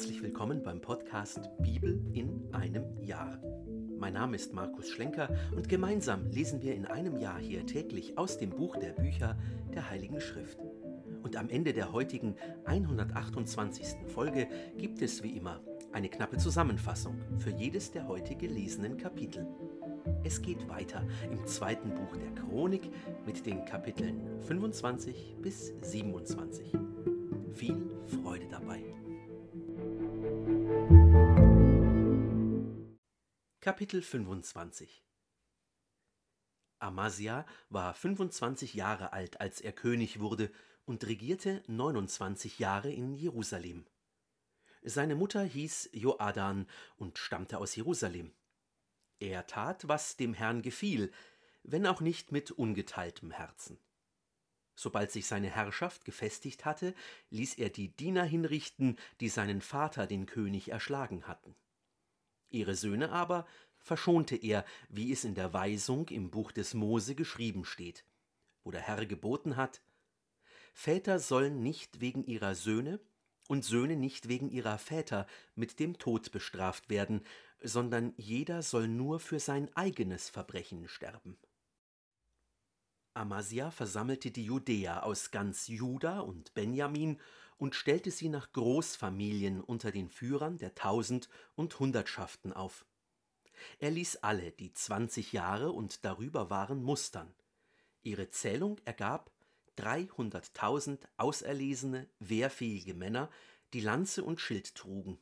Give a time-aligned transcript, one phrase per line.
[0.00, 3.38] Herzlich willkommen beim Podcast Bibel in einem Jahr.
[3.98, 8.38] Mein Name ist Markus Schlenker und gemeinsam lesen wir in einem Jahr hier täglich aus
[8.38, 9.36] dem Buch der Bücher
[9.74, 10.58] der Heiligen Schrift.
[11.22, 12.34] Und am Ende der heutigen
[12.64, 13.88] 128.
[14.06, 14.48] Folge
[14.78, 15.60] gibt es wie immer
[15.92, 19.46] eine knappe Zusammenfassung für jedes der heute gelesenen Kapitel.
[20.24, 22.90] Es geht weiter im zweiten Buch der Chronik
[23.26, 26.72] mit den Kapiteln 25 bis 27.
[27.52, 28.82] Viel Freude dabei.
[33.62, 35.04] Kapitel 25
[36.78, 40.50] Amasia war 25 Jahre alt, als er König wurde
[40.86, 43.84] und regierte 29 Jahre in Jerusalem.
[44.80, 48.32] Seine Mutter hieß Joadan und stammte aus Jerusalem.
[49.18, 51.12] Er tat, was dem Herrn gefiel,
[51.62, 53.78] wenn auch nicht mit ungeteiltem Herzen.
[54.74, 56.94] Sobald sich seine Herrschaft gefestigt hatte,
[57.28, 61.54] ließ er die Diener hinrichten, die seinen Vater, den König, erschlagen hatten.
[62.50, 63.46] Ihre Söhne aber
[63.78, 68.04] verschonte er, wie es in der Weisung im Buch des Mose geschrieben steht,
[68.64, 69.80] wo der Herr geboten hat,
[70.72, 73.00] Väter sollen nicht wegen ihrer Söhne
[73.48, 77.24] und Söhne nicht wegen ihrer Väter mit dem Tod bestraft werden,
[77.62, 81.36] sondern jeder soll nur für sein eigenes Verbrechen sterben.
[83.12, 87.20] Amasia versammelte die Judäer aus ganz Juda und Benjamin
[87.60, 92.86] und stellte sie nach Großfamilien unter den Führern der Tausend und Hundertschaften auf.
[93.78, 97.34] Er ließ alle, die zwanzig Jahre und darüber waren, mustern.
[98.02, 99.30] Ihre Zählung ergab
[99.76, 103.30] dreihunderttausend auserlesene, wehrfähige Männer,
[103.74, 105.18] die Lanze und Schild trugen.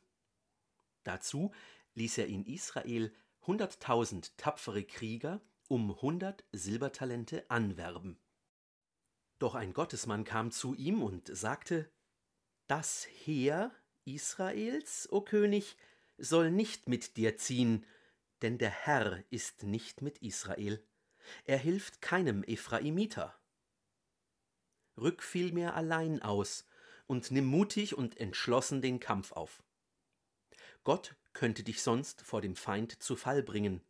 [1.03, 1.51] Dazu
[1.95, 3.13] ließ er in Israel
[3.45, 8.17] hunderttausend tapfere Krieger um hundert Silbertalente anwerben.
[9.39, 11.91] Doch ein Gottesmann kam zu ihm und sagte
[12.69, 13.71] Das Heer
[14.05, 15.75] Israels, o König,
[16.19, 17.83] soll nicht mit dir ziehen,
[18.43, 20.85] denn der Herr ist nicht mit Israel.
[21.45, 23.35] Er hilft keinem Ephraimiter.
[24.97, 26.63] Rück vielmehr allein aus
[27.07, 29.63] und nimm mutig und entschlossen den Kampf auf.
[30.83, 33.81] Gott könnte dich sonst vor dem Feind zu Fall bringen,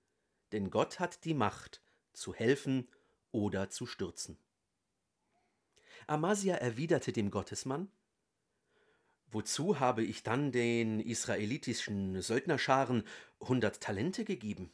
[0.53, 1.81] denn Gott hat die Macht,
[2.13, 2.88] zu helfen
[3.31, 4.38] oder zu stürzen.
[6.07, 7.91] Amasia erwiderte dem Gottesmann,
[9.31, 13.03] Wozu habe ich dann den israelitischen Söldnerscharen
[13.40, 14.72] hundert Talente gegeben?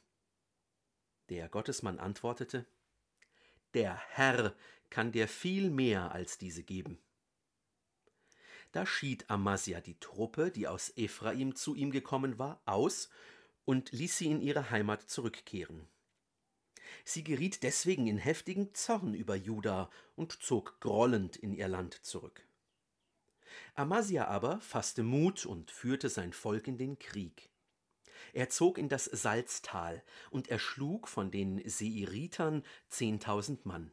[1.30, 2.66] Der Gottesmann antwortete,
[3.74, 4.56] Der Herr
[4.90, 7.00] kann dir viel mehr als diese geben.
[8.72, 13.10] Da schied Amasia die Truppe, die aus Ephraim zu ihm gekommen war, aus
[13.66, 15.88] und ließ sie in ihre Heimat zurückkehren.
[17.04, 22.45] Sie geriet deswegen in heftigen Zorn über Juda und zog grollend in ihr Land zurück.
[23.74, 27.50] Amasia aber fasste Mut und führte sein Volk in den Krieg.
[28.34, 33.92] Er zog in das Salztal und erschlug von den Seiritern zehntausend Mann.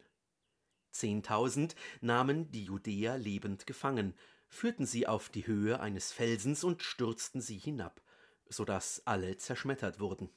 [0.90, 4.14] Zehntausend nahmen die Judäer lebend gefangen,
[4.48, 8.02] führten sie auf die Höhe eines Felsens und stürzten sie hinab,
[8.48, 10.28] so dass alle zerschmettert wurden.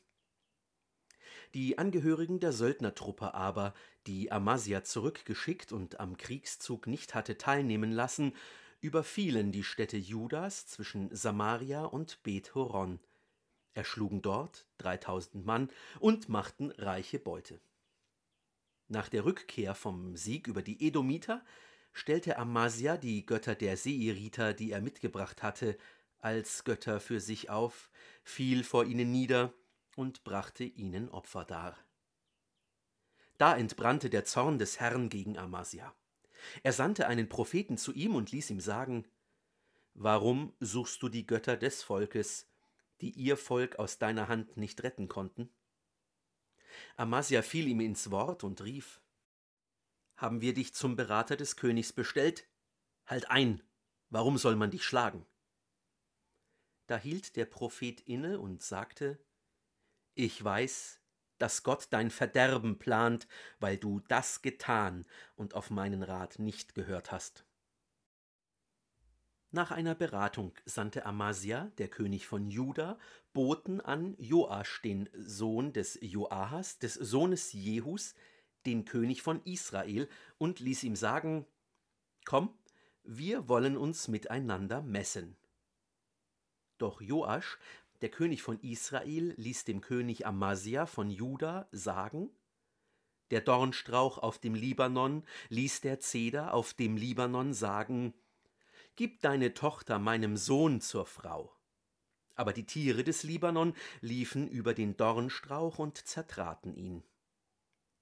[1.54, 3.74] Die Angehörigen der Söldnertruppe aber,
[4.08, 8.34] die Amasia zurückgeschickt und am Kriegszug nicht hatte teilnehmen lassen,
[8.82, 13.00] überfielen die Städte Judas zwischen Samaria und Beth Horon,
[13.74, 15.70] erschlugen dort dreitausend Mann
[16.00, 17.60] und machten reiche Beute.
[18.88, 21.44] Nach der Rückkehr vom Sieg über die Edomiter
[21.92, 25.78] stellte Amasia die Götter der Seiriter, die er mitgebracht hatte,
[26.20, 27.90] als Götter für sich auf,
[28.24, 29.54] fiel vor ihnen nieder
[29.96, 31.78] und brachte ihnen Opfer dar.
[33.38, 35.94] Da entbrannte der Zorn des Herrn gegen Amasia.
[36.64, 39.06] Er sandte einen Propheten zu ihm und ließ ihm sagen,
[39.94, 42.50] Warum suchst du die Götter des Volkes,
[43.00, 45.50] die ihr Volk aus deiner Hand nicht retten konnten?
[46.98, 49.02] Amasia fiel ihm ins Wort und rief,
[50.18, 52.48] Haben wir dich zum Berater des Königs bestellt?
[53.06, 53.62] Halt ein,
[54.10, 55.26] warum soll man dich schlagen?
[56.88, 59.18] Da hielt der Prophet inne und sagte,
[60.14, 61.02] Ich weiß,
[61.46, 63.28] dass Gott dein Verderben plant,
[63.60, 65.06] weil du das getan
[65.36, 67.46] und auf meinen Rat nicht gehört hast.
[69.52, 72.98] Nach einer Beratung sandte Amasia, der König von Juda,
[73.32, 78.16] Boten an Joasch, den Sohn des Joahas, des Sohnes Jehus,
[78.66, 80.10] den König von Israel,
[80.40, 81.46] und ließ ihm sagen:
[82.26, 82.58] Komm,
[83.04, 85.38] wir wollen uns miteinander messen.
[86.80, 87.60] Doch Joasch
[88.02, 92.30] der König von Israel ließ dem König Amasia von Juda sagen,
[93.32, 98.14] der Dornstrauch auf dem Libanon ließ der Zeder auf dem Libanon sagen,
[98.96, 101.56] Gib deine Tochter meinem Sohn zur Frau.
[102.36, 107.04] aber die Tiere des Libanon liefen über den Dornstrauch und zertraten ihn.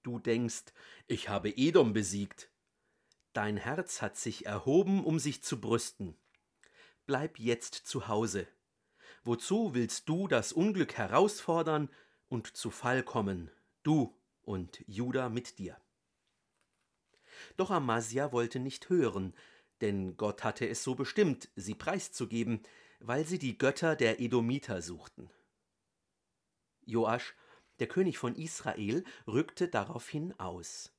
[0.01, 0.73] Du denkst,
[1.07, 2.49] ich habe Edom besiegt.
[3.33, 6.17] Dein Herz hat sich erhoben, um sich zu brüsten.
[7.05, 8.47] Bleib jetzt zu Hause.
[9.25, 11.89] Wozu willst du das Unglück herausfordern
[12.27, 13.49] und zu Fall kommen,
[13.81, 15.79] du und Juda mit dir?
[17.55, 19.33] Doch Amasia wollte nicht hören,
[19.79, 22.63] denn Gott hatte es so bestimmt, sie preiszugeben,
[22.99, 25.29] weil sie die Götter der Edomiter suchten.
[26.85, 27.33] Joasch,
[27.79, 30.91] der König von Israel, rückte daraufhin aus.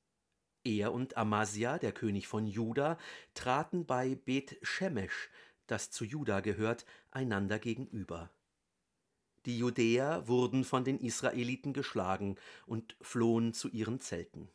[0.65, 2.99] Er und Amasia, der König von Juda,
[3.35, 5.29] traten bei Beth Shemesh,
[5.66, 8.31] das zu Juda gehört, einander gegenüber.
[9.46, 14.49] Die Judäer wurden von den Israeliten geschlagen und flohen zu ihren Zelten.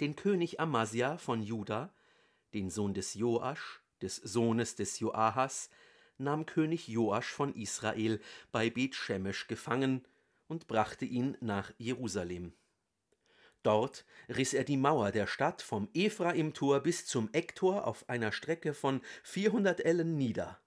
[0.00, 1.92] Den König Amasia von Juda,
[2.54, 5.70] den Sohn des Joasch, des Sohnes des Joahas,
[6.18, 10.04] nahm König Joasch von Israel bei Bethshemesh gefangen
[10.48, 12.52] und brachte ihn nach Jerusalem.
[13.62, 18.74] Dort riss er die Mauer der Stadt vom Ephraimtor bis zum Ecktor auf einer Strecke
[18.74, 20.60] von 400 Ellen nieder,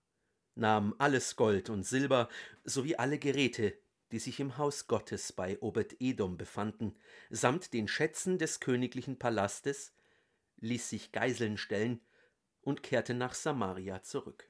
[0.55, 2.29] nahm alles Gold und Silber
[2.63, 3.77] sowie alle Geräte,
[4.11, 6.95] die sich im Haus Gottes bei Obed-Edom befanden,
[7.29, 9.93] samt den Schätzen des königlichen Palastes,
[10.57, 11.99] ließ sich Geiseln stellen
[12.61, 14.47] und kehrte nach Samaria zurück.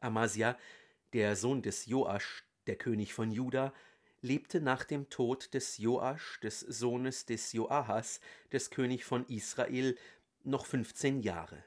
[0.00, 0.58] Amasia,
[1.12, 3.72] der Sohn des Joasch, der König von Juda,
[4.20, 8.20] lebte nach dem Tod des Joasch, des Sohnes des Joahas,
[8.52, 9.96] des König von Israel,
[10.44, 11.62] noch 15 Jahre.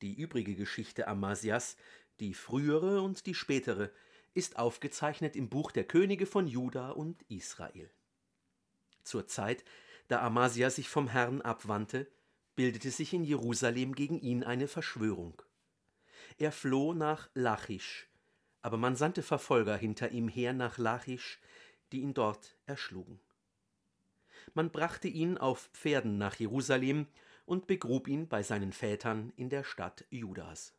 [0.00, 1.76] Die übrige Geschichte Amasias,
[2.20, 3.90] die frühere und die spätere,
[4.34, 7.90] ist aufgezeichnet im Buch der Könige von Juda und Israel.
[9.04, 9.64] Zur Zeit,
[10.08, 12.10] da Amasia sich vom Herrn abwandte,
[12.54, 15.42] bildete sich in Jerusalem gegen ihn eine Verschwörung.
[16.38, 18.08] Er floh nach Lachisch,
[18.62, 21.40] aber man sandte Verfolger hinter ihm her nach Lachisch,
[21.90, 23.20] die ihn dort erschlugen.
[24.54, 27.06] Man brachte ihn auf Pferden nach Jerusalem
[27.44, 30.74] und begrub ihn bei seinen Vätern in der Stadt Judas.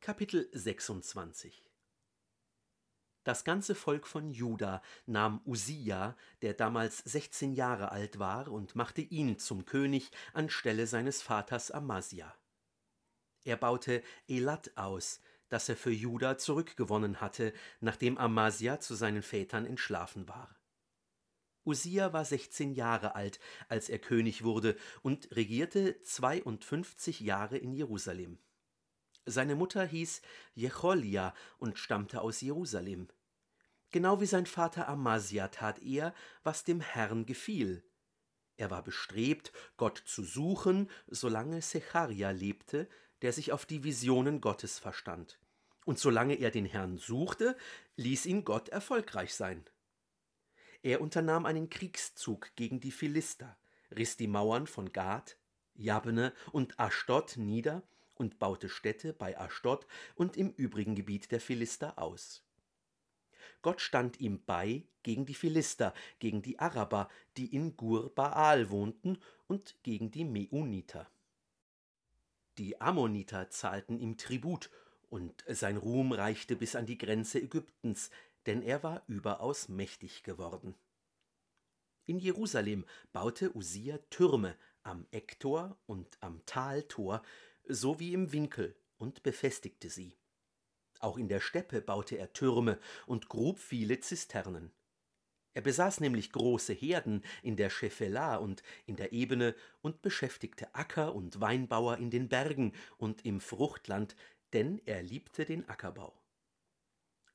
[0.00, 1.70] Kapitel 26
[3.22, 9.00] Das ganze Volk von Juda nahm Usia, der damals 16 Jahre alt war, und machte
[9.00, 12.34] ihn zum König anstelle seines Vaters Amasia.
[13.44, 15.20] Er baute Elat aus,
[15.52, 20.56] das er für Juda zurückgewonnen hatte, nachdem Amasia zu seinen Vätern entschlafen war.
[21.66, 23.38] Usia war 16 Jahre alt,
[23.68, 28.38] als er König wurde und regierte 52 Jahre in Jerusalem.
[29.26, 30.22] Seine Mutter hieß
[30.54, 33.08] Jecholia und stammte aus Jerusalem.
[33.90, 37.84] Genau wie sein Vater Amasia tat er, was dem Herrn gefiel.
[38.56, 42.88] Er war bestrebt, Gott zu suchen, solange Secharia lebte,
[43.20, 45.38] der sich auf die Visionen Gottes verstand.
[45.84, 47.56] Und solange er den Herrn suchte,
[47.96, 49.64] ließ ihn Gott erfolgreich sein.
[50.82, 53.56] Er unternahm einen Kriegszug gegen die Philister,
[53.90, 55.36] riss die Mauern von Gad,
[55.74, 57.82] Jabne und Aschdod nieder
[58.14, 62.44] und baute Städte bei Aschdod und im übrigen Gebiet der Philister aus.
[63.62, 69.18] Gott stand ihm bei gegen die Philister, gegen die Araber, die in Gur Baal wohnten,
[69.46, 71.10] und gegen die Meuniter.
[72.58, 74.70] Die Ammoniter zahlten ihm Tribut,
[75.12, 78.10] und sein Ruhm reichte bis an die Grenze Ägyptens,
[78.46, 80.74] denn er war überaus mächtig geworden.
[82.06, 87.22] In Jerusalem baute Usia Türme am Ecktor und am Taltor
[87.68, 90.16] sowie im Winkel und befestigte sie.
[90.98, 94.72] Auch in der Steppe baute er Türme und grub viele Zisternen.
[95.52, 101.14] Er besaß nämlich große Herden in der Schefela und in der Ebene und beschäftigte Acker-
[101.14, 104.16] und Weinbauer in den Bergen und im Fruchtland,
[104.52, 106.22] denn er liebte den Ackerbau.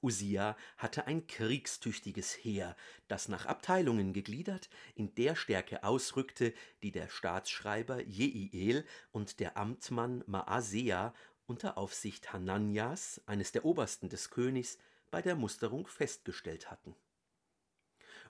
[0.01, 2.75] Usia hatte ein kriegstüchtiges Heer,
[3.07, 10.23] das nach Abteilungen gegliedert in der Stärke ausrückte, die der Staatsschreiber Jeiel und der Amtmann
[10.27, 11.13] Maasea
[11.47, 14.77] unter Aufsicht Hananias, eines der Obersten des Königs,
[15.09, 16.95] bei der Musterung festgestellt hatten.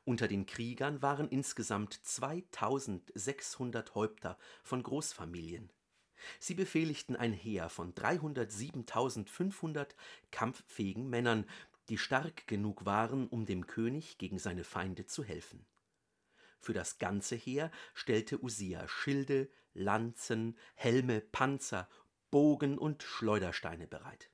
[0.06, 5.70] Unter den Kriegern waren insgesamt 2600 Häupter von Großfamilien.
[6.40, 9.90] Sie befehligten ein Heer von 307.500
[10.32, 11.46] kampffähigen Männern,
[11.90, 15.66] die stark genug waren, um dem König gegen seine Feinde zu helfen.
[16.60, 21.88] Für das ganze Heer stellte Usia Schilde, Lanzen, Helme, Panzer,
[22.32, 24.30] Bogen und Schleudersteine bereit.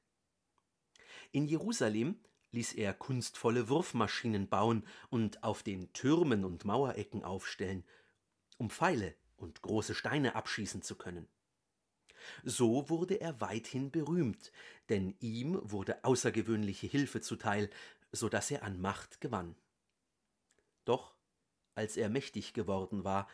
[1.31, 2.19] In Jerusalem
[2.51, 7.83] ließ er kunstvolle Wurfmaschinen bauen und auf den Türmen und Mauerecken aufstellen,
[8.57, 11.27] um Pfeile und große Steine abschießen zu können.
[12.43, 14.51] So wurde er weithin berühmt,
[14.89, 17.69] denn ihm wurde außergewöhnliche Hilfe zuteil,
[18.11, 19.55] so dass er an Macht gewann.
[20.85, 21.15] Doch
[21.75, 23.27] als er mächtig geworden war,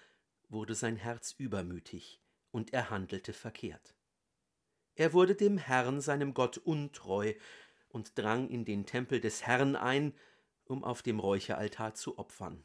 [0.48, 3.96] wurde sein Herz übermütig, und er handelte verkehrt.
[4.96, 7.34] Er wurde dem Herrn, seinem Gott, untreu
[7.90, 10.14] und drang in den Tempel des Herrn ein,
[10.66, 12.64] um auf dem Räucheraltar zu opfern.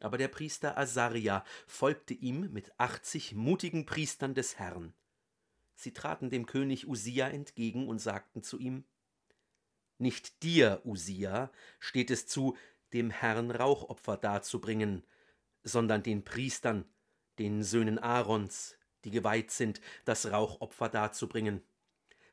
[0.00, 4.94] Aber der Priester Asaria folgte ihm mit achtzig mutigen Priestern des Herrn.
[5.74, 8.84] Sie traten dem König Usia entgegen und sagten zu ihm:
[9.98, 12.56] Nicht dir, Usia, steht es zu,
[12.92, 15.04] dem Herrn Rauchopfer darzubringen,
[15.62, 16.84] sondern den Priestern,
[17.38, 21.62] den Söhnen Aarons, die geweiht sind, das Rauchopfer darzubringen.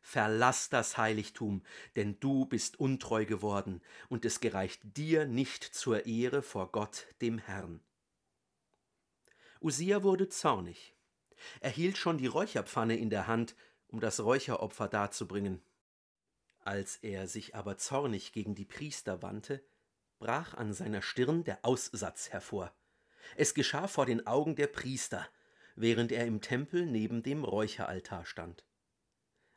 [0.08, 1.64] Verlass das Heiligtum,
[1.96, 7.40] denn du bist untreu geworden, und es gereicht dir nicht zur Ehre vor Gott, dem
[7.40, 7.80] Herrn.
[9.62, 10.94] Usia wurde zornig.
[11.60, 13.56] Er hielt schon die Räucherpfanne in der Hand,
[13.88, 15.64] um das Räucheropfer darzubringen.
[16.60, 19.66] Als er sich aber zornig gegen die Priester wandte,
[20.20, 22.72] brach an seiner Stirn der Aussatz hervor.
[23.36, 25.28] Es geschah vor den Augen der Priester,
[25.76, 28.64] während er im Tempel neben dem Räucheraltar stand.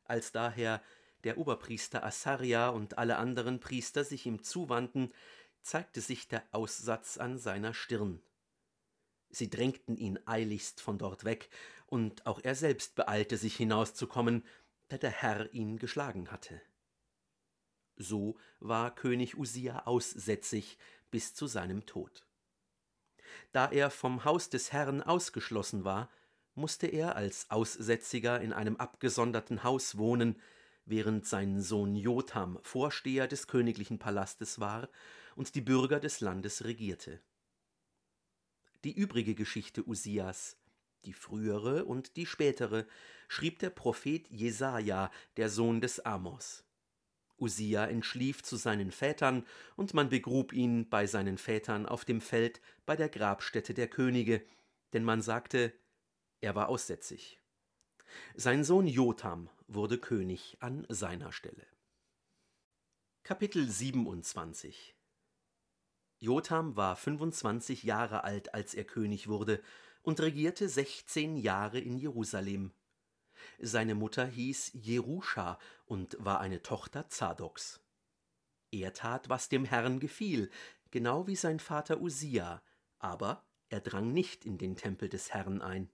[0.08, 0.82] Als daher
[1.22, 5.12] der Oberpriester Asaria und alle anderen Priester sich ihm zuwandten,
[5.62, 8.20] zeigte sich der Aussatz an seiner Stirn.
[9.30, 11.50] Sie drängten ihn eiligst von dort weg,
[11.86, 14.44] und auch er selbst beeilte sich hinauszukommen,
[14.88, 16.60] da der Herr ihn geschlagen hatte.
[17.96, 20.78] So war König Usia aussätzig
[21.10, 22.26] bis zu seinem Tod.
[23.52, 26.10] Da er vom Haus des Herrn ausgeschlossen war,
[26.58, 30.36] musste er als Aussätziger in einem abgesonderten Haus wohnen,
[30.84, 34.88] während sein Sohn Jotham Vorsteher des königlichen Palastes war
[35.36, 37.20] und die Bürger des Landes regierte.
[38.84, 40.56] Die übrige Geschichte Usias,
[41.04, 42.86] die frühere und die spätere,
[43.28, 46.64] schrieb der Prophet Jesaja, der Sohn des Amos.
[47.40, 49.46] Usia entschlief zu seinen Vätern,
[49.76, 54.42] und man begrub ihn bei seinen Vätern auf dem Feld bei der Grabstätte der Könige,
[54.92, 55.72] denn man sagte,
[56.40, 57.40] er war aussätzig.
[58.34, 61.66] Sein Sohn Jotham wurde König an seiner Stelle.
[63.22, 64.96] Kapitel 27
[66.20, 69.62] Jotham war 25 Jahre alt, als er König wurde,
[70.02, 72.72] und regierte 16 Jahre in Jerusalem.
[73.58, 77.80] Seine Mutter hieß Jeruscha und war eine Tochter Zadoks.
[78.70, 80.50] Er tat, was dem Herrn gefiel,
[80.90, 82.62] genau wie sein Vater Usia,
[82.98, 85.90] aber er drang nicht in den Tempel des Herrn ein.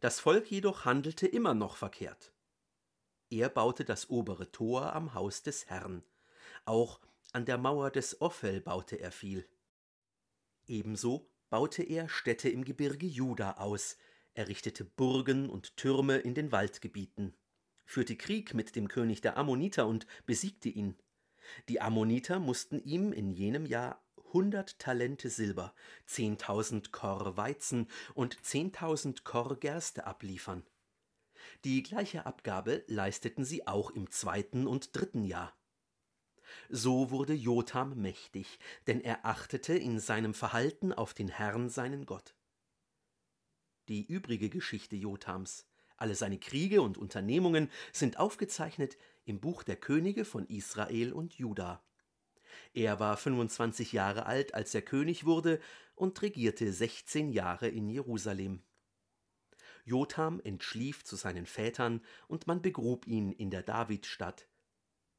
[0.00, 2.32] Das Volk jedoch handelte immer noch verkehrt.
[3.28, 6.02] Er baute das obere Tor am Haus des Herrn.
[6.64, 7.00] Auch
[7.32, 9.46] an der Mauer des Ophel baute er viel.
[10.66, 13.98] Ebenso baute er Städte im Gebirge Juda aus,
[14.34, 17.36] errichtete Burgen und Türme in den Waldgebieten,
[17.84, 20.96] führte Krieg mit dem König der Ammoniter und besiegte ihn.
[21.68, 25.74] Die Ammoniter mussten ihm in jenem Jahr hundert Talente Silber,
[26.06, 30.64] zehntausend Korr Weizen und zehntausend Korr Gerste abliefern.
[31.64, 35.54] Die gleiche Abgabe leisteten sie auch im zweiten und dritten Jahr.
[36.68, 42.34] So wurde Jotham mächtig, denn er achtete in seinem Verhalten auf den Herrn seinen Gott
[43.90, 45.66] die übrige Geschichte Jothams.
[45.96, 48.96] Alle seine Kriege und Unternehmungen sind aufgezeichnet
[49.26, 51.84] im Buch der Könige von Israel und Juda.
[52.72, 55.60] Er war 25 Jahre alt, als er König wurde
[55.94, 58.62] und regierte 16 Jahre in Jerusalem.
[59.84, 64.48] Jotham entschlief zu seinen Vätern und man begrub ihn in der Davidstadt.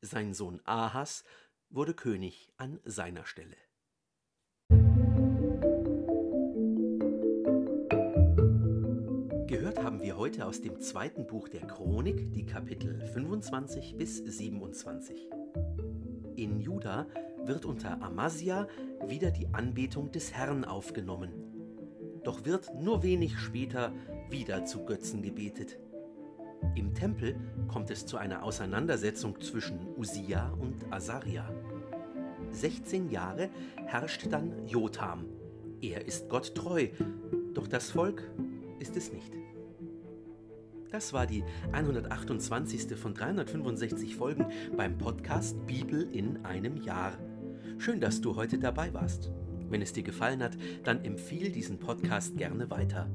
[0.02, 1.24] Sein Sohn Ahas
[1.70, 3.58] wurde König an seiner Stelle.
[10.22, 15.28] heute aus dem zweiten Buch der Chronik, die Kapitel 25 bis 27.
[16.36, 17.08] In Juda
[17.46, 18.68] wird unter Amasia
[19.08, 21.32] wieder die Anbetung des Herrn aufgenommen.
[22.24, 23.92] Doch wird nur wenig später
[24.30, 25.78] wieder zu Götzen gebetet.
[26.76, 27.36] Im Tempel
[27.68, 31.50] kommt es zu einer Auseinandersetzung zwischen Usia und Asaria.
[32.52, 33.50] 16 Jahre
[33.88, 35.26] herrscht dann Jotham.
[35.82, 36.90] Er ist Gott treu,
[37.54, 38.30] doch das Volk
[38.80, 39.41] ist es nicht.
[40.92, 42.98] Das war die 128.
[42.98, 44.46] von 365 Folgen
[44.76, 47.18] beim Podcast Bibel in einem Jahr.
[47.78, 49.32] Schön, dass du heute dabei warst.
[49.70, 53.10] Wenn es dir gefallen hat, dann empfiehl diesen Podcast gerne weiter.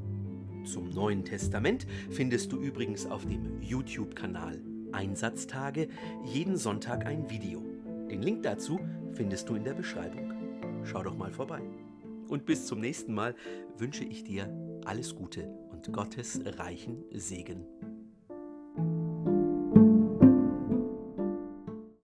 [0.65, 4.59] Zum Neuen Testament findest du übrigens auf dem YouTube-Kanal
[4.93, 5.89] Einsatztage
[6.25, 7.63] jeden Sonntag ein Video.
[8.11, 8.81] Den Link dazu
[9.13, 10.33] findest du in der Beschreibung.
[10.85, 11.61] Schau doch mal vorbei.
[12.29, 13.35] Und bis zum nächsten Mal
[13.77, 14.51] wünsche ich dir
[14.87, 17.65] alles Gute Gottes reichen Segen.